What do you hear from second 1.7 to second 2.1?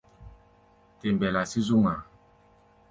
ŋmaa.